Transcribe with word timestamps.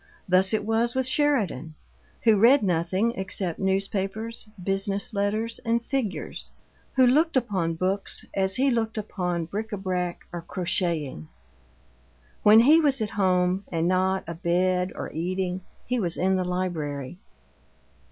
Thus 0.27 0.51
it 0.51 0.65
was 0.65 0.95
with 0.95 1.05
Sheridan, 1.05 1.75
who 2.23 2.39
read 2.39 2.63
nothing 2.63 3.11
except 3.11 3.59
newspapers, 3.59 4.49
business 4.63 5.13
letters, 5.13 5.59
and 5.63 5.85
figures; 5.85 6.49
who 6.95 7.05
looked 7.05 7.37
upon 7.37 7.75
books 7.75 8.25
as 8.33 8.55
he 8.55 8.71
looked 8.71 8.97
upon 8.97 9.45
bric 9.45 9.71
a 9.71 9.77
brac 9.77 10.25
or 10.33 10.41
crocheting 10.41 11.27
when 12.41 12.61
he 12.61 12.79
was 12.81 12.99
at 12.99 13.11
home, 13.11 13.63
and 13.71 13.87
not 13.87 14.23
abed 14.25 14.91
or 14.95 15.11
eating, 15.11 15.61
he 15.85 15.99
was 15.99 16.17
in 16.17 16.35
the 16.35 16.43
library. 16.45 17.19